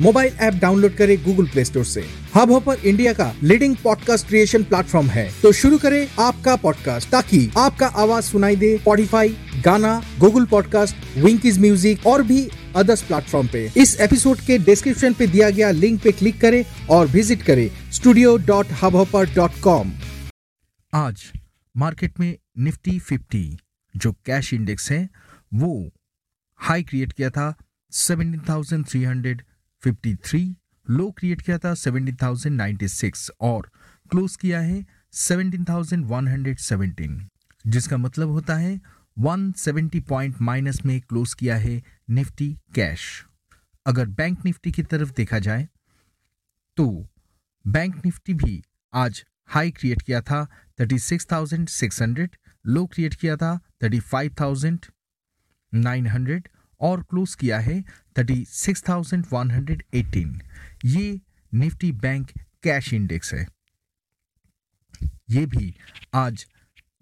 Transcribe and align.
Mobile 0.00 0.32
app 0.40 0.54
download 0.54 0.94
करें 0.94 1.24
Google 1.24 1.46
play 1.46 1.64
store 1.64 1.84
से। 1.84 2.04
Hub 2.34 2.50
hopper 2.50 2.76
India 2.84 3.12
का 3.12 3.34
लीडिंग 3.42 3.76
पॉडकास्ट 3.76 4.26
क्रिएशन 4.28 4.62
प्लेटफॉर्म 4.62 5.06
है। 5.06 5.30
तो 5.42 5.52
शुरू 5.52 5.78
करें 5.78 6.08
आपका 6.18 6.56
पॉडकास्ट 6.56 7.10
ताकि 7.10 7.50
आपका 7.58 7.86
आवाज़ 7.86 8.24
सुनाई 8.24 8.56
दे 8.56 8.78
स्पॉटिफाई 8.78 9.36
गाना 9.64 10.02
गूगल 10.18 10.44
पॉडकास्ट 10.44 10.96
विंकीज 11.18 11.58
म्यूज़िक 11.58 12.06
और 12.06 12.22
भी 12.22 12.48
अदर्स 12.76 13.02
प्लेटफॉर्म 13.02 13.48
पे। 13.48 13.72
इस 13.76 14.00
एपिसोड 14.00 14.40
के 14.40 14.58
डिस्क्रिप्शन 14.58 15.12
पे 15.12 15.26
दिया 15.26 15.50
गया 15.50 15.70
लिंक 15.70 16.02
पे 16.02 16.12
क्लिक 16.12 16.40
करें 16.40 16.64
और 16.90 17.06
विज़िट 17.06 17.42
करें 17.42 17.70
studio 17.92 18.36
dot 18.36 18.66
Hubhopper 18.96 19.34
dot 19.34 19.60
com 19.62 19.92
आज 20.94 21.22
मार्केट 21.76 22.20
में 22.20 22.36
निफ्टी 22.58 23.00
50 23.00 23.56
जो 23.96 24.12
कैश 24.12 24.54
इंडेक्स 24.54 24.90
है, 24.90 25.08
वो 25.54 25.90
हाई 26.56 26.82
क्रिएट 26.82 27.12
किया 27.12 27.30
था 27.30 27.54
17,353 29.86 30.54
लो 30.90 31.10
क्रिएट 31.10 31.42
किया 31.42 31.58
था 31.58 31.72
17,096 31.72 33.30
और 33.40 33.70
क्लोज 34.10 34.36
किया 34.36 34.60
है 34.60 34.86
17,117 35.12 37.20
जिसका 37.66 37.96
मतलब 37.96 38.28
होता 38.28 38.54
है 38.54 38.80
170 39.20 40.00
पॉइंट 40.00 40.40
माइनस 40.40 40.80
में 40.86 41.00
क्लोज 41.00 41.34
किया 41.34 41.56
है 41.56 41.82
निफ्टी 42.10 42.58
कैश 42.74 43.26
अगर 43.86 44.06
बैंक 44.06 44.38
निफ्टी 44.44 44.72
की 44.72 44.82
तरफ़ 44.82 45.12
देखा 45.12 45.38
जाए 45.38 45.68
तो 46.76 47.06
बैंक 47.66 48.04
निफ्टी 48.04 48.34
भी 48.34 48.64
आज 48.94 49.24
हाई 49.46 49.70
क्रिएट 49.70 50.02
किया 50.02 50.20
था 50.20 50.48
36,600 50.80 52.28
लो 52.66 52.86
क्रिएट 52.86 53.14
किया 53.14 53.36
था 53.36 53.60
35,900 53.84 56.40
और 56.80 57.02
क्लोज 57.02 57.34
किया 57.34 57.58
है 57.58 57.84
36,118 58.18 60.40
ये 60.84 61.20
निफ्टी 61.54 61.92
बैंक 61.92 62.30
कैश 62.62 62.92
इंडेक्स 62.92 63.34
है। 63.34 63.46
ये 65.30 65.46
भी 65.46 65.74
आज 66.14 66.46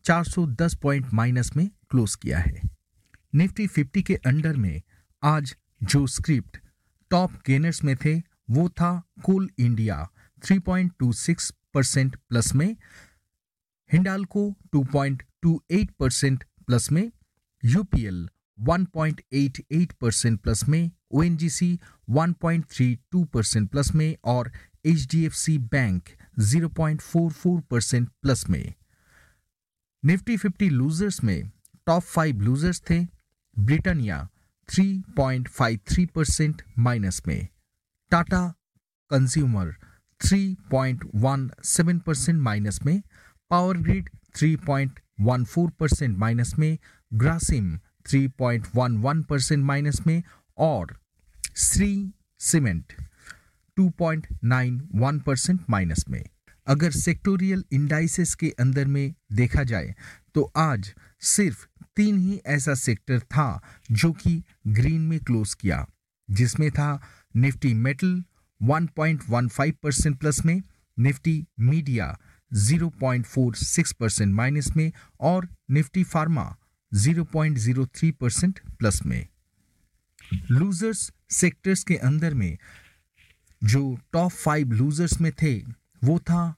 410 0.04 0.74
पॉइंट 0.74 1.06
माइनस 1.12 1.56
में 1.56 1.70
क्लोज 1.90 2.14
किया 2.14 2.38
है। 2.38 2.60
निफ्टी 3.34 3.68
50 3.68 4.02
के 4.02 4.14
अंडर 4.14 4.56
में 4.56 4.82
आज 5.22 5.56
जो 5.82 6.06
स्क्रिप्ट 6.06 6.56
टॉप 7.10 7.32
गेनर्स 7.46 7.84
में 7.84 7.96
थे 7.96 8.22
वो 8.50 8.68
था 8.68 9.02
कोल 9.24 9.50
इंडिया 9.58 10.08
3.26 10.42 11.52
परसेंट 11.74 12.16
प्लस 12.28 12.54
में। 12.54 12.76
हिंडालको 13.92 14.54
2.28 14.76 15.88
परसेंट 15.98 16.44
प्लस 16.66 16.92
में। 16.92 17.12
यूपीएल 17.64 18.28
1.88 18.60 19.92
परसेंट 20.00 20.40
प्लस 20.40 20.68
में 20.68 20.90
ओएनजीसी 21.10 21.78
1.32 22.10 23.26
परसेंट 23.26 23.70
प्लस 23.70 23.94
में 23.94 24.16
और 24.24 24.52
HDFC 24.86 25.58
बैंक 25.58 26.02
0.44 26.40 27.60
परसेंट 27.70 28.08
प्लस 28.22 28.48
में। 28.50 28.74
निफ्टी 30.04 30.36
50 30.36 30.70
लूजर्स 30.70 31.24
में 31.24 31.50
टॉप 31.86 32.02
फाइव 32.02 32.40
लूजर्स 32.40 32.82
थे 32.90 33.06
ब्रिटानिया 33.58 34.28
3.53 34.68 36.06
परसेंट 36.14 36.62
माइनस 36.78 37.22
में 37.26 37.48
टाटा 38.10 38.54
कंज्यूमर 39.10 39.74
3.17 40.20 42.00
परसेंट 42.00 42.40
माइनस 42.40 42.82
में 42.86 43.02
पावर 43.50 43.76
ग्रिड 43.76 44.10
3.14 44.36 45.70
परसेंट 45.70 46.18
माइनस 46.18 46.58
में 46.58 46.78
ग्रासिम 47.14 47.78
3.11 48.06 49.24
परसेंट 49.24 49.64
माइनस 49.64 50.00
में 50.06 50.22
और 50.58 50.96
श्री 51.56 52.12
सीमेंट 52.40 52.92
2.91 53.76 55.20
परसेंट 55.22 55.60
माइनस 55.70 56.04
में। 56.08 56.24
अगर 56.66 56.90
सेक्टोरियल 56.90 57.64
इंडाइसेस 57.72 58.34
के 58.34 58.48
अंदर 58.60 58.86
में 58.86 59.14
देखा 59.32 59.62
जाए 59.62 59.94
तो 60.34 60.42
आज 60.56 60.94
सिर्फ़ 61.20 61.66
तीन 61.96 62.18
ही 62.18 62.40
ऐसा 62.46 62.74
सेक्टर 62.74 63.20
था 63.20 63.62
जो 63.90 64.12
कि 64.12 64.42
ग्रीन 64.66 65.00
में 65.00 65.18
क्लोज 65.20 65.54
किया, 65.54 65.86
जिसमें 66.28 66.70
था 66.70 67.00
निफ्टी 67.36 67.74
मेटल 67.74 68.22
1.15 68.60 69.72
परसेंट 69.82 70.18
प्लस 70.20 70.44
में, 70.44 70.62
निफ्टी 70.98 71.46
मीडिया 71.60 72.16
0.46 72.52 73.92
परसेंट 73.92 74.34
माइनस 74.34 74.76
में 74.76 74.92
और 75.20 75.48
निफ्टी 75.70 76.04
फार्मा 76.04 76.56
0.03 76.94 78.12
परसेंट 78.12 78.60
प्लस 78.78 79.06
में। 79.06 79.26
लूजर्स 80.50 81.12
सेक्टर्स 81.30 81.84
के 81.84 81.96
अंदर 81.96 82.34
में 82.34 82.58
जो 83.64 83.98
टॉप 84.12 84.30
फाइव 84.30 84.72
लूजर्स 84.72 85.20
में 85.20 85.32
थे, 85.32 85.58
वो 86.04 86.18
था 86.18 86.54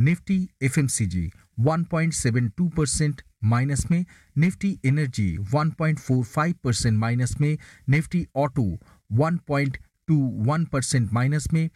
निफ्टी 0.00 0.48
एफएमसीजी 0.62 1.30
1.72 1.60 2.70
परसेंट 2.76 3.22
माइनस 3.44 3.90
में। 3.90 4.04
निफ्टी 4.38 4.80
एनर्जी 4.84 5.38
1.45 5.38 6.52
परसेंट 6.52 6.98
माइनस 6.98 7.40
में। 7.40 7.58
निफ्टी 7.88 8.26
ऑटो 8.36 8.78
1.21 9.12 10.64
परसेंट 10.64 11.12
माइनस 11.12 11.52
में। 11.52 11.70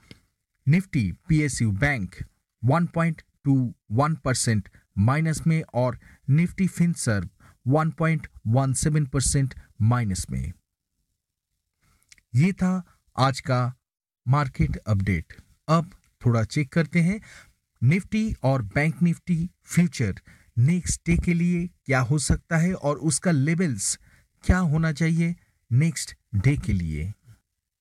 Nifty 0.68 1.12
PSU 1.28 1.72
bank 1.72 2.14
1.21 2.64 4.14
percent 4.14 4.68
minus 4.98 5.46
में। 5.46 5.62
और 5.74 5.98
निफ्टी 6.30 6.66
फिनसर्व 6.66 7.28
1.17 7.68 9.08
परसेंट 9.08 9.54
माइनस 9.82 10.26
में। 10.30 10.52
ये 12.34 12.52
था 12.52 12.82
आज 13.18 13.40
का 13.40 13.74
मार्केट 14.28 14.76
अपडेट 14.76 15.32
अब 15.68 15.90
थोड़ा 16.26 16.44
चेक 16.44 16.72
करते 16.72 17.00
हैं, 17.00 17.20
निफ्टी 17.82 18.34
और 18.42 18.62
bank 18.62 19.02
Nifty 19.02 19.50
future 19.64 20.14
next 20.58 21.00
day 21.06 21.16
के 21.16 21.34
लिए 21.34 21.70
क्या 21.84 22.00
हो 22.00 22.18
सकता 22.18 22.56
है 22.56 22.74
और 22.74 22.96
उसका 22.96 23.30
लेवल्स 23.30 23.98
क्या 24.44 24.58
होना 24.58 24.92
चाहिए 24.92 25.36
नेक्स्ट 25.72 26.16
डे 26.34 26.56
के 26.56 26.72
लिए। 26.72 27.12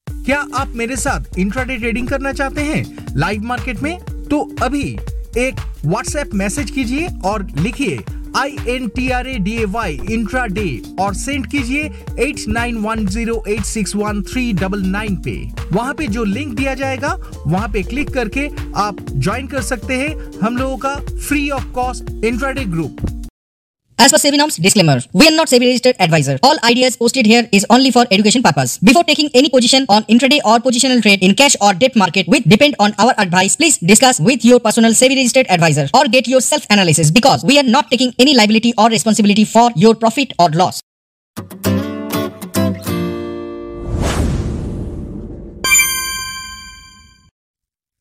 क्या 0.10 0.46
आप 0.56 0.68
मेरे 0.68 0.96
साथ 0.96 1.38
इंट्राडे 1.38 1.78
ट्रेडिंग 1.78 2.08
करना 2.08 2.34
चाहते 2.34 2.62
हैं 2.64 3.06
लाइव 3.18 3.42
मार्केट 3.42 3.80
में? 3.80 4.00
तो 4.02 4.56
अभी 4.62 4.98
एक 5.38 5.76
व्हाट्सएप 5.86 6.30
मैसेज 6.34 6.72
कीजिए 6.72 7.08
और 7.26 7.50
लिखिए 7.52 7.98
I 8.38 8.56
N 8.70 8.88
T 8.88 9.10
R 9.10 9.28
A 9.28 9.38
D 9.40 9.52
A 9.52 9.66
Y 9.66 10.00
intraday 10.48 10.82
और 11.00 11.14
सेंड 11.14 11.48
कीजिए 11.48 11.84
at 12.20 12.48
nine 12.48 12.78
one 12.78 13.06
zero 13.08 13.44
eight 13.48 13.62
six 13.66 13.96
one 13.96 14.22
three 14.22 14.52
double 14.54 14.82
nine 14.88 15.16
पे। 15.18 15.36
वहाँ 15.74 15.94
पे 15.94 16.08
जो 16.08 16.24
लिंक 16.24 16.54
दिया 16.56 16.74
जाएगा, 16.74 17.14
वहाँ 17.48 17.68
पे 17.70 17.84
क्लिक 17.84 18.10
करके 18.10 18.48
आप 18.76 19.06
ज्वाइन 19.12 19.48
कर 19.48 19.62
सकते 19.62 19.94
हैं 19.94 20.16
हम 20.44 20.58
लोगों 20.58 20.78
का 20.78 20.96
free 21.28 21.50
of 21.50 21.72
cost 21.72 22.10
intraday 22.52 22.66
group 22.66 22.98
As 23.99 24.13
per 24.13 24.19
SEBI 24.19 24.37
norms, 24.37 24.57
disclaimer, 24.57 25.01
we 25.15 25.27
are 25.27 25.31
not 25.31 25.49
SEBI 25.49 25.67
registered 25.67 25.97
advisor. 25.99 26.39
All 26.43 26.59
ideas 26.63 26.95
posted 26.95 27.25
here 27.25 27.49
is 27.53 27.65
only 27.71 27.91
for 27.91 28.05
education 28.11 28.43
purpose. 28.43 28.77
Before 28.79 29.03
taking 29.05 29.31
any 29.33 29.49
position 29.49 29.87
on 29.89 30.03
intraday 30.05 30.41
or 30.45 30.59
positional 30.59 31.01
trade 31.01 31.23
in 31.23 31.35
cash 31.35 31.57
or 31.61 31.73
debt 31.73 31.97
market 31.97 32.29
with 32.29 32.47
depend 32.47 32.77
on 32.79 32.93
our 32.99 33.15
advice, 33.17 33.57
please 33.57 33.79
discuss 33.79 34.21
with 34.21 34.45
your 34.45 34.61
personal 34.61 34.93
SEBI 34.93 35.17
registered 35.17 35.47
advisor 35.49 35.89
or 35.95 36.05
get 36.09 36.29
your 36.29 36.43
self 36.43 36.67
analysis 36.69 37.11
because 37.11 37.43
we 37.45 37.59
are 37.59 37.63
not 37.63 37.91
taking 37.91 38.13
any 38.19 38.35
liability 38.35 38.75
or 38.77 38.91
responsibility 38.91 39.47
for 39.47 39.71
your 39.75 39.95
profit 39.95 40.33
or 40.39 40.51
loss. 40.51 40.81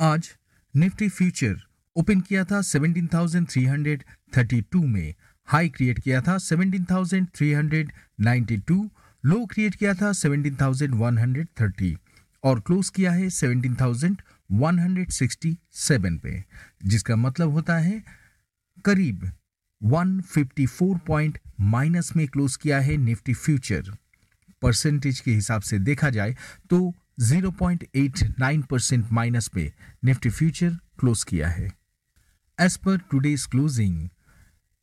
आज 0.02 0.30
Nifty 0.76 1.08
future 1.10 1.56
open 1.96 2.20
किया 2.28 2.44
था 2.46 2.62
17,332 2.70 4.84
में 4.96 5.14
high 5.49 5.69
create 5.69 5.99
किया 5.99 6.23
था 6.23 6.37
17,392 6.37 8.89
लो 9.25 9.47
create 9.47 9.75
किया 9.75 9.95
था 9.95 10.13
17,130 10.13 11.97
और 12.45 12.61
close 12.61 12.89
किया 12.89 13.13
है 13.13 13.29
17,167 13.29 16.19
पे 16.19 16.45
जिसका 16.85 17.17
मतलब 17.17 17.51
होता 17.51 17.79
है 17.79 18.05
करीब 18.85 19.33
154 19.81 20.99
पॉइंट 21.07 21.39
माइनस 21.61 22.17
में 22.17 22.29
क्लोज 22.29 22.57
किया 22.57 22.81
है 22.81 22.97
निफ्टी 22.97 23.35
फ्यूचर। 23.35 23.83
परसेंटेज 24.63 25.21
के 25.21 25.31
हिसाब 25.31 25.63
से 25.63 25.79
देखा 25.79 26.11
जाए 26.11 26.37
तो 26.71 26.95
0.89 27.23 28.67
परसेंट 28.67 29.13
माइनस 29.13 29.51
में 29.55 29.73
निफ्टी 30.05 30.31
फ्यूचर 30.31 30.79
क्लोज 31.01 31.25
किया 31.25 31.49
है। 31.49 31.73
एज 32.59 32.77
पर 32.77 33.01
टुडेज 33.11 33.47
क्लोजिंग 33.47 34.09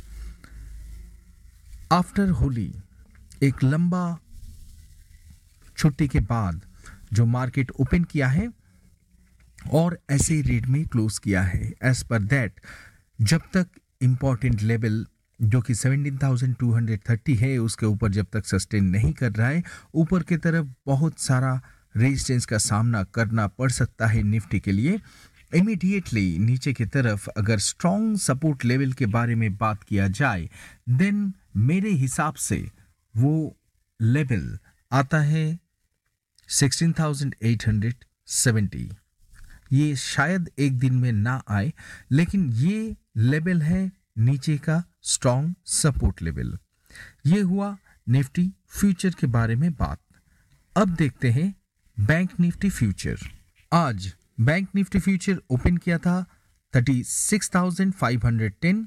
आफ्टर 1.92 2.30
होली 2.30 2.76
एक 3.44 3.64
लंबा 3.64 4.20
छुट्टी 5.78 6.08
के 6.08 6.20
बाद 6.20 6.62
जो 7.14 7.26
मार्केट 7.26 7.72
ओपन 7.72 8.04
किया 8.04 8.28
है 8.28 8.50
और 9.72 10.00
ऐसे 10.10 10.42
रेट 10.42 10.68
में 10.68 10.86
क्लोज 10.86 11.20
किया 11.20 11.42
है 11.42 11.74
एज 11.84 12.04
पर 12.04 12.20
दैट 12.20 12.62
जब 13.22 13.42
तक 13.54 13.68
इंपॉर्टेंट 14.02 14.62
लेवल 14.62 15.08
जो 15.42 15.62
कि 15.62 15.76
17,230 15.76 17.38
है 17.38 17.58
उसके 17.58 17.86
ऊपर 17.86 18.12
जब 18.12 18.28
तक 18.34 18.46
सस्टेन 18.46 18.86
नहीं 18.86 19.14
कर 19.14 19.32
रहा 19.32 19.48
है 19.48 19.64
ऊपर 19.96 20.24
की 20.24 20.38
तरफ़ 20.38 20.68
बहुत 20.86 21.20
सारा 21.20 21.62
रेजिस्टेंस 21.98 22.46
का 22.46 22.58
सामना 22.58 23.04
करना 23.04 23.48
पड़ 23.48 23.72
सकता 23.72 24.08
है 24.08 24.24
निफ्टी 24.24 24.60
के 24.60 24.72
लिए। 24.72 25.00
इमीडिएटली 25.56 26.40
नीचे 26.40 26.74
की 26.74 26.86
तरफ़ 26.86 27.30
अगर 27.30 27.60
स्ट्रॉन्ग 27.60 28.18
सपोर्ट 28.18 28.66
लेवल 28.66 28.94
के 28.94 29.06
बारे 29.06 29.36
में 29.36 29.58
बात 29.58 29.84
किया 29.84 30.08
जाए 30.08 30.50
देन 30.90 31.34
मेरे 31.56 31.90
हिसाब 31.90 32.34
से 32.34 32.72
वो 33.18 33.58
लेवल 34.02 34.58
आता 34.92 35.20
है 35.20 35.60
16,870 36.50 38.96
ये 39.72 39.96
शायद 39.96 40.50
एक 40.60 40.80
दिन 40.80 40.94
में 40.94 41.12
ना 41.12 41.44
आए 41.50 41.74
लेकिन 42.12 42.54
ये 42.54 42.96
लेवल 43.18 43.62
है 43.62 43.92
नीचे 44.18 44.58
का 44.58 44.84
स्ट्रॉन्ग 45.04 45.56
सपोर्ट 45.66 46.22
लेवल 46.22 46.58
ये 47.26 47.42
हुआ 47.42 47.78
निफ्टी 48.08 48.54
फ्यूचर 48.70 49.14
के 49.20 49.28
बारे 49.28 49.56
में 49.56 49.74
बात। 49.74 50.00
अब 50.76 50.96
देखते 50.96 51.32
हैं 51.32 51.56
बैंक 51.98 52.30
निफ्टी 52.40 52.70
फ्यूचर 52.70 53.18
आज 53.74 54.14
बैंक 54.40 54.70
निफ्टी 54.76 55.00
फ्यूचर 55.00 55.42
ओपन 55.50 55.78
किया 55.78 55.98
था 55.98 56.26
36,510 56.74 58.86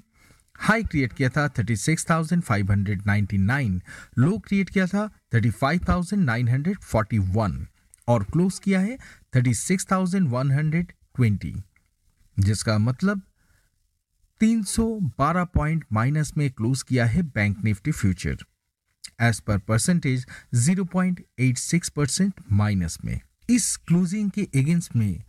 हाई 0.58 0.82
क्रिएट 0.82 1.12
किया 1.12 1.28
था 1.28 1.54
36,599 1.54 3.80
लो 4.18 4.38
क्रिएट 4.38 4.70
किया 4.70 4.86
था 4.86 5.10
35,941 5.34 7.66
और 8.08 8.24
क्लोज 8.24 8.58
किया 8.58 8.80
है 8.80 8.98
36,120 9.36 11.62
जिसका 12.38 12.78
मतलब 12.78 13.22
312 14.42 15.44
पॉइंट 15.44 15.84
माइनस 15.92 16.32
में 16.36 16.50
क्लोज 16.50 16.82
किया 16.82 17.06
है 17.06 17.22
बैंक 17.22 17.64
निफ्टी 17.64 17.90
फ्यूचर। 17.90 18.36
एज 19.20 19.40
पर 19.40 19.58
परसेंटेज 19.58 20.26
0.86 20.54 21.88
परसेंट 21.88 22.34
माइनस 22.52 22.98
में। 23.04 23.20
इस 23.50 23.76
क्लोजिंग 23.76 24.30
के 24.30 24.42
अगेंस्ट 24.42 24.96
में 24.96 25.22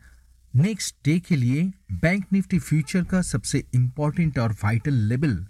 नेक्स्ट 0.56 0.96
डे 1.06 1.20
के 1.20 1.36
लिए 1.36 1.72
बैंक 1.92 2.26
निफ्टी 2.34 2.60
फ्यूचर 2.60 3.04
का 3.04 3.22
सबसे 3.22 3.64
इंपॉर्टेंट 3.74 4.40
और 4.40 4.52
वाइटल 4.52 4.94
लेवल 4.94 5.48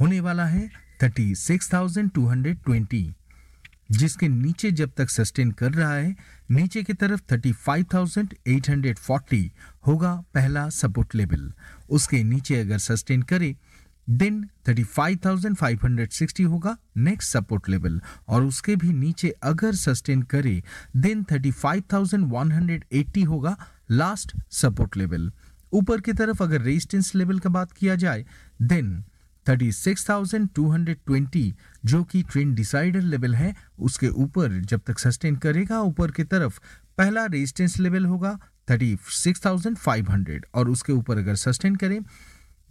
होने 0.00 0.20
वाला 0.20 0.46
है 0.46 0.70
36,220 1.02 3.12
जिसके 3.90 4.28
नीचे 4.28 4.70
जब 4.70 4.90
तक 4.96 5.10
सस्टेन 5.10 5.50
कर 5.60 5.72
रहा 5.72 5.94
है 5.94 6.14
नीचे 6.50 6.82
की 6.82 6.92
तरफ़ 6.92 7.20
35,840 7.32 9.48
होगा 9.86 10.14
पहला 10.34 10.68
सपोर्ट 10.78 11.14
लेवल 11.14 11.52
उसके 11.90 12.22
नीचे 12.24 12.60
अगर 12.60 12.78
सस्टेन 12.78 13.22
करे 13.32 13.54
देन 14.10 14.44
35,560 14.68 16.44
होगा 16.44 16.76
नेक्स्ट 16.98 17.32
सपोर्ट 17.32 17.68
लेवल 17.68 18.00
और 18.28 18.44
उसके 18.44 18.76
भी 18.76 18.92
नीचे 18.92 19.34
अगर 19.50 19.74
सस्टेन 19.74 20.22
करे 20.34 20.62
देन 20.96 21.22
35,180 21.32 23.26
होगा 23.26 23.56
लास्ट 23.90 24.36
सपोर्ट 24.62 24.96
लेवल 24.96 25.30
ऊपर 25.72 26.00
की 26.00 26.12
तरफ़ 26.12 26.42
अगर 26.42 26.60
रेजिस्टेंस 26.62 27.14
लेवल 27.14 27.38
का 27.38 27.50
बात 27.50 27.72
किया 27.72 27.94
जाए 27.96 28.24
देन 28.62 29.02
36,220 29.48 31.52
जो 31.84 32.04
कि 32.04 32.22
ट्रेंड 32.22 32.56
डिसाइडर 32.56 33.00
लेवल 33.00 33.34
है 33.34 33.56
उसके 33.78 34.08
ऊपर 34.08 34.60
जब 34.60 34.80
तक 34.86 34.98
सस्टेन 34.98 35.36
करेगा 35.36 35.80
ऊपर 35.80 36.10
की 36.10 36.24
तरफ़ 36.24 36.60
पहला 36.98 37.26
रेजिस्टेंस 37.26 37.78
लेवल 37.78 38.06
होगा 38.06 38.38
36,500 38.70 40.40
और 40.54 40.68
उसके 40.68 40.92
ऊपर 40.92 41.18
अगर 41.18 41.34
सस्टेन 41.34 41.76
करें 41.76 42.00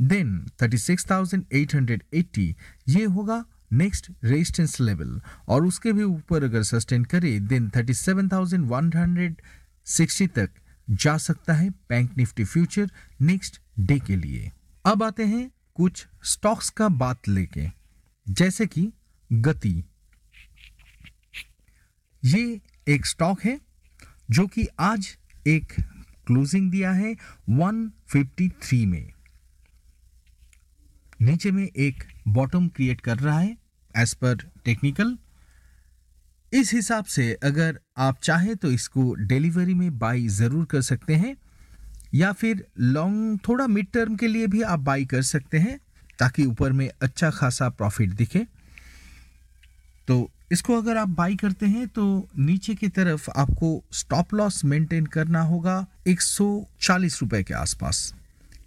देन 0.02 0.46
36,880 0.64 2.56
ये 2.88 3.06
होगा 3.06 3.46
नेक्स्ट 3.74 4.12
रेजिस्टेंस 4.24 4.82
लेवल 4.82 5.22
और 5.48 5.66
उसके 5.66 5.94
भी 5.94 6.04
ऊपर 6.04 6.44
अगर 6.44 6.64
सस्टेन 6.64 7.04
करे 7.04 7.40
देन 7.40 7.70
37,160 7.70 10.30
तक 10.36 10.50
जा 10.90 11.18
सकता 11.18 11.54
है 11.54 11.70
bank 11.70 12.18
Nifty 12.18 12.44
future 12.44 12.92
next 13.22 13.62
day 13.80 14.00
के 14.00 14.16
लिए। 14.16 14.52
अब 14.86 15.04
आते 15.04 15.26
हैं 15.26 15.52
कुछ 15.76 16.06
स्टॉक्स 16.24 16.70
का 16.70 16.88
बात 16.90 17.28
लेके, 17.28 17.68
जैसे 18.28 18.66
कि 18.68 18.92
गति। 19.30 19.84
ये 22.24 22.60
एक 22.88 23.06
स्टॉक 23.06 23.42
है, 23.42 23.60
जो 24.32 24.46
कि 24.48 24.68
आज 24.80 25.16
एक 25.46 25.74
क्लोजिंग 26.28 26.70
दिया 26.72 26.92
है 26.92 27.16
153 27.50 28.86
में। 28.86 29.12
नीचे 31.22 31.52
में 31.52 31.64
एक 31.66 32.04
बॉटम 32.28 32.68
क्रिएट 32.68 33.02
कर 33.02 33.18
रहा 33.18 33.40
है 33.40 33.58
एज 33.96 34.14
पर 34.14 34.50
टेक्निकल 34.66 35.18
इस 36.52 36.74
हिसाब 36.74 37.06
से 37.06 37.34
अगर 37.44 37.80
आप 37.98 38.20
चाहें 38.24 38.56
तो 38.56 38.72
इसको 38.72 39.14
डिलीवरी 39.16 39.74
में 39.74 39.98
बाई 40.00 40.28
ज़रूर 40.30 40.66
कर 40.66 40.82
सकते 40.82 41.16
हैं। 41.16 41.36
या 42.14 42.32
फिर 42.32 42.66
लॉन्ग 42.80 43.40
थोड़ा 43.48 43.68
मिड 43.68 43.88
टर्म 43.94 44.16
के 44.16 44.28
लिए 44.28 44.48
भी 44.48 44.62
आप 44.62 44.80
बाई 44.80 45.06
कर 45.06 45.22
सकते 45.22 45.58
हैं, 45.58 45.80
ताकि 46.20 46.46
ऊपर 46.46 46.72
में 46.72 46.90
अच्छा 47.02 47.30
खासा 47.30 47.70
प्रॉफिट 47.70 48.10
दिखे। 48.10 48.46
तो 50.08 50.30
इसको 50.52 50.78
अगर 50.78 50.98
आप 50.98 51.10
बाई 51.10 51.36
करते 51.36 51.66
हैं 51.66 51.88
तो 51.88 52.28
नीचे 52.38 52.76
की 52.76 52.88
तरफ़ 52.88 53.30
आपको 53.32 53.84
स्टॉप 53.92 54.34
लॉस 54.34 54.64
मेंटेन 54.66 55.06
करना 55.06 55.42
होगा 55.42 55.86
140 56.08 57.22
रुपए 57.22 57.44
के 57.44 57.54
आसपास। 57.54 58.14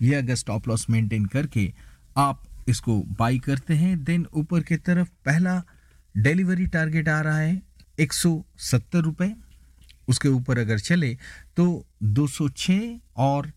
ये 0.03 0.15
अगर 0.15 0.35
स्टॉप 0.35 0.69
लॉस 0.69 0.87
मेंटेन 0.91 1.27
करके 1.27 1.73
आप 2.17 2.43
इसको 2.69 2.99
बाई 3.19 3.39
करते 3.39 3.75
हैं 3.75 4.05
देन 4.05 4.27
ऊपर 4.35 4.61
की 4.61 4.77
तरफ़ 4.77 5.09
पहला 5.25 5.63
डिलीवरी 6.15 6.67
टारगेट 6.67 7.09
आ 7.09 7.21
रहा 7.21 7.39
है 7.39 7.63
170 8.01 9.01
रुपए। 9.01 9.33
उसके 10.08 10.28
ऊपर 10.28 10.58
अगर 10.58 10.78
चले 10.78 11.14
तो 11.56 11.87
206 12.18 12.78
और 13.16 13.50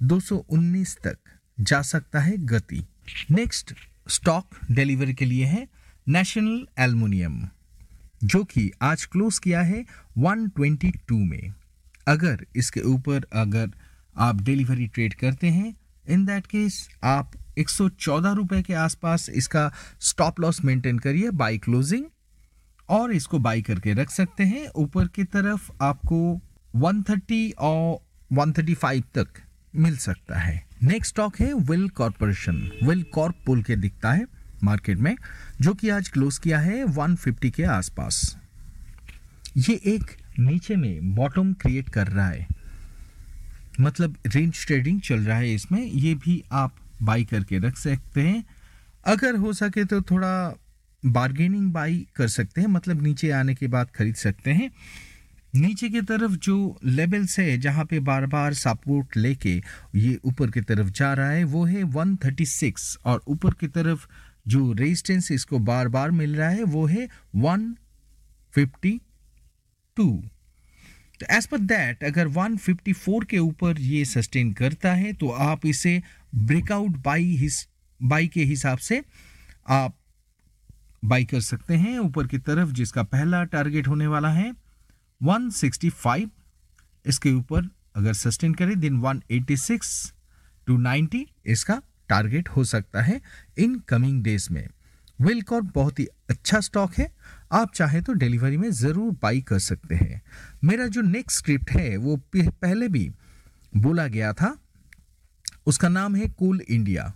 219 0.00 0.96
तक 0.98 1.18
जा 1.60 1.82
सकता 1.82 2.20
है 2.20 2.36
गति। 2.46 2.84
नेक्स्ट 3.30 3.74
स्टॉक 4.10 4.56
डिलीवरी 4.70 5.14
के 5.14 5.24
लिए 5.24 5.44
है 5.44 5.66
नेशनल 6.08 6.66
एल्युमिनियम 6.78 7.48
जो 8.24 8.42
कि 8.44 8.70
आज 8.82 9.04
क्लोज 9.04 9.38
किया 9.38 9.62
है 9.62 9.84
122 10.18 11.28
में। 11.30 11.52
अगर 12.08 12.46
इसके 12.56 12.80
ऊपर 12.80 13.26
अगर 13.32 13.70
आप 14.16 14.42
डिलीवरी 14.42 14.86
ट्रेड 14.86 15.14
करते 15.14 15.46
हैं 15.46 15.74
इन 16.08 16.24
दैट 16.26 16.46
केस 16.46 16.88
आप 17.04 17.32
114 17.58 18.34
रुपए 18.34 18.62
के 18.62 18.74
आसपास 18.74 19.28
इसका 19.28 19.72
स्टॉप 20.00 20.40
लॉस 20.40 20.64
मेंटेन 20.64 20.98
करिए 20.98 21.30
बाई 21.30 21.58
क्लोजिंग 21.58 22.04
और 22.88 23.12
इसको 23.12 23.38
बाई 23.38 23.62
करके 23.62 23.94
रख 23.94 24.10
सकते 24.10 24.44
हैं। 24.44 24.68
ऊपर 24.76 25.08
की 25.08 25.24
तरफ़ 25.24 25.70
आपको 25.82 26.40
130 26.76 27.52
और 27.58 27.98
135 28.32 29.02
तक 29.14 29.26
मिल 29.76 29.96
सकता 29.96 30.38
है। 30.38 30.66
नेक्स्ट 30.82 31.12
स्टॉक 31.12 31.40
है 31.40 31.54
विल 31.54 31.88
कॉरपोरेशन। 31.88 32.70
विल 32.84 33.02
कॉर्प 33.02 33.34
बोल 33.46 33.62
के 33.62 33.76
दिखता 33.76 34.12
है 34.12 34.26
मार्केट 34.64 34.98
में, 34.98 35.16
जो 35.60 35.74
कि 35.74 35.88
आज 35.88 36.08
क्लोज 36.08 36.38
किया 36.38 36.58
है 36.58 36.84
150 36.84 37.50
के 37.50 37.64
आसपास। 37.64 38.36
ये 39.56 39.80
एक 39.84 40.04
नीचे 40.38 40.76
में 40.76 41.14
बॉटम 41.14 41.52
क्रिएट 41.52 41.88
कर 41.88 42.06
रहा 42.06 42.28
है। 42.28 42.46
मतलब 43.80 44.16
रेंज 44.26 44.66
ट्रेडिंग 44.66 45.00
चल 45.00 45.20
रहा 45.20 45.38
है 45.38 45.54
इसमें। 45.54 45.84
ये 45.86 46.14
भी 46.14 46.44
आप 46.52 46.74
बाई 47.02 47.24
करके 47.24 47.58
रख 47.58 47.76
सकते 47.76 48.20
हैं। 48.20 48.44
अगर 49.06 49.36
हो 49.36 49.52
सके 49.52 49.84
तो 49.84 50.02
थोड़ा 50.02 50.56
बार्गेनिंग 51.06 51.72
बाई 51.72 52.06
कर 52.16 52.28
सकते 52.28 52.60
हैं 52.60 52.68
मतलब 52.68 53.02
नीचे 53.02 53.30
आने 53.30 53.54
के 53.54 53.66
बाद 53.68 53.90
खरीद 53.90 54.14
सकते 54.14 54.50
हैं। 54.50 54.70
नीचे 55.54 55.88
की 55.88 56.00
तरफ़ 56.02 56.32
जो 56.36 56.78
लेवल्स 56.84 57.38
है, 57.38 57.56
जहाँ 57.58 57.84
पे 57.84 58.00
बार 58.00 58.26
बार 58.26 58.54
सपोर्ट 58.54 59.16
लेके 59.16 59.56
ये 59.94 60.18
ऊपर 60.24 60.50
की 60.50 60.60
तरफ़ 60.60 60.90
जा 60.90 61.12
रहा 61.14 61.30
है, 61.30 61.44
वो 61.44 61.64
है 61.64 61.82
136 61.84 62.96
और 63.04 63.22
ऊपर 63.28 63.54
की 63.60 63.68
तरफ़ 63.68 64.06
जो 64.48 64.72
रेजिस्टेंस 64.72 65.30
इसको 65.32 65.58
बार 65.58 65.88
बार 65.88 66.10
मिल 66.10 66.34
रहा 66.36 66.48
है, 66.48 66.62
वो 66.62 66.86
है 66.86 67.08
152 67.36 68.98
तो 69.96 70.06
एज 71.30 71.46
पर 71.46 71.58
दैट 71.58 72.04
अगर 72.04 72.28
154 72.28 73.24
के 73.24 73.38
ऊपर 73.38 73.80
ये 73.80 74.04
सस्टेन 74.04 74.52
करता 74.52 74.92
है 74.92 75.12
तो 75.12 75.28
आप 75.28 75.66
इसे 75.66 76.02
ब्रेकआउट 76.34 76.96
बाई 77.02 77.24
हिस 77.36 77.66
बाई 78.00 78.26
के 78.28 78.44
हिसाब 78.44 78.78
से 78.78 79.02
आप 79.68 79.96
बाई 81.04 81.24
कर 81.24 81.40
सकते 81.40 81.74
हैं 81.74 81.98
ऊपर 81.98 82.26
की 82.26 82.38
तरफ़, 82.38 82.70
जिसका 82.70 83.02
पहला 83.02 83.42
टारगेट 83.44 83.88
होने 83.88 84.06
वाला 84.06 84.28
है 84.28 84.52
165 85.20 86.28
इसके 87.04 87.32
ऊपर 87.32 87.68
अगर 87.96 88.12
सस्टेन 88.12 88.54
करें 88.54 88.78
दिन 88.80 89.00
186 89.00 90.12
टू 90.66 90.76
90 90.78 91.24
इसका 91.46 91.80
टारगेट 92.08 92.48
हो 92.48 92.64
सकता 92.64 93.02
है 93.02 93.20
इन 93.58 93.78
कमिंग 93.88 94.22
डेज़ 94.24 94.48
में 94.52 94.66
विलकॉर्प 95.18 95.70
बहुत 95.74 95.98
ही 95.98 96.06
अच्छा 96.30 96.60
स्टॉक 96.60 96.94
है। 96.94 97.10
आप 97.52 97.74
चाहे 97.74 98.00
तो 98.00 98.12
डिलीवरी 98.12 98.56
में 98.56 98.70
ज़रूर 98.70 99.12
बाई 99.22 99.40
कर 99.40 99.58
सकते 99.58 99.94
हैं। 99.94 100.20
मेरा 100.64 100.86
जो 100.86 101.00
नेक्स्ट 101.00 101.38
स्क्रिप्ट 101.38 101.70
है, 101.70 101.96
वो 101.96 102.16
पहले 102.36 102.88
भी 102.88 103.10
बोला 103.72 104.06
गया 104.06 104.32
था। 104.32 104.56
उसका 105.66 105.88
नाम 105.88 106.16
है 106.16 106.28
कूल 106.28 106.60
इंडिया 106.60 107.12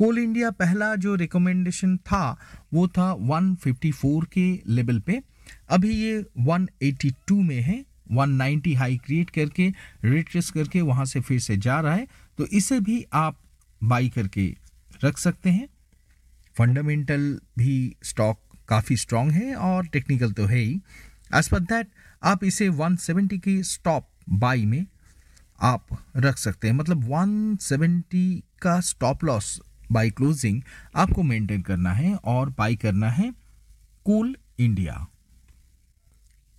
कोल 0.00 0.18
इंडिया 0.18 0.50
पहला 0.50 0.94
जो 0.96 1.14
रिकमेंडेशन 1.14 1.96
था, 1.96 2.38
वो 2.74 2.88
था 2.88 3.14
154 3.14 4.24
के 4.24 4.62
लेवल 4.66 4.98
पे। 4.98 5.22
अभी 5.68 5.90
ये 5.90 6.24
182 6.38 7.42
में 7.42 7.60
है 7.60 7.84
190 8.12 8.74
हाई 8.74 8.96
क्रिएट 8.96 9.30
करके 9.30 9.74
रिट्रेस 10.04 10.50
करके 10.50 10.80
वहाँ 10.80 11.04
से 11.04 11.20
फिर 11.20 11.40
से 11.40 11.56
जा 11.56 11.80
रहा 11.80 11.94
है। 11.94 12.06
तो 12.38 12.46
इसे 12.46 12.80
भी 12.80 13.06
आप 13.12 13.40
बाई 13.84 14.08
करके 14.08 14.56
रख 15.04 15.18
सकते 15.18 15.50
हैं। 15.50 15.68
फंडामेंटल 16.58 17.40
भी 17.58 17.96
स्टॉक 18.02 18.40
काफ़ी 18.68 18.96
स्ट्रांग 18.96 19.30
है 19.30 19.54
और 19.54 19.86
टेक्निकल 19.86 20.32
तो 20.32 20.46
है 20.46 20.58
ही। 20.58 20.80
एज 21.34 21.48
पर 21.48 21.60
दैट 21.60 21.88
आप 22.22 22.44
इसे 22.44 22.68
170 22.68 23.38
की 23.38 23.62
स्टॉप 23.62 24.08
बाई 24.28 24.66
में 24.66 24.86
आप 25.60 25.86
रख 26.16 26.38
सकते 26.38 26.68
हैं। 26.68 26.74
मतलब 26.74 27.04
170 27.04 28.42
का 28.62 28.80
स्टॉप 28.80 29.24
लॉस 29.24 29.60
बाई 29.92 30.10
क्लोजिंग 30.10 30.62
आपको 30.96 31.22
मेंटेन 31.22 31.62
करना 31.62 31.92
है 31.92 32.14
और 32.14 32.50
बाई 32.58 32.76
करना 32.76 33.10
है 33.10 33.32
कूल 34.04 34.36
इंडिया 34.58 35.06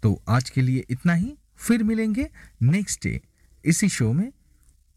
तो 0.04 0.22
आज 0.30 0.50
के 0.50 0.62
लिए 0.62 0.86
इतना 0.90 1.14
ही, 1.14 1.34
फिर 1.58 1.84
मिलेंगे 1.84 2.30
नेक्स्ट 2.62 3.04
डे 3.04 3.22
इसी 3.66 3.90
शो 3.90 4.12
में। 4.14 4.32